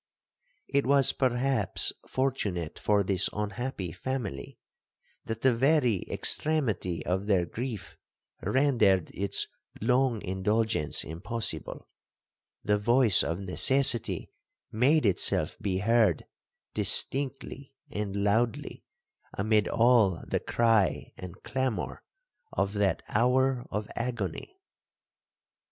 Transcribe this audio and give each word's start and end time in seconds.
'It 0.65 0.83
was 0.87 1.13
perhaps 1.13 1.93
fortunate 2.07 2.79
for 2.79 3.03
this 3.03 3.29
unhappy 3.33 3.91
family, 3.91 4.57
that 5.25 5.41
the 5.41 5.53
very 5.55 6.01
extremity 6.09 7.05
of 7.05 7.27
their 7.27 7.45
grief 7.45 7.99
rendered 8.41 9.11
its 9.13 9.45
long 9.79 10.19
indulgence 10.23 11.03
impossible,—the 11.03 12.77
voice 12.79 13.21
of 13.23 13.37
necessity 13.37 14.31
made 14.71 15.05
itself 15.05 15.55
be 15.61 15.77
heard 15.77 16.25
distinctly 16.73 17.75
and 17.91 18.15
loudly 18.15 18.83
amid 19.37 19.67
all 19.67 20.23
the 20.27 20.39
cry 20.39 21.13
and 21.15 21.43
clamour 21.43 22.01
of 22.53 22.73
that 22.73 23.03
hour 23.09 23.67
of 23.69 23.87
agony. 23.95 24.57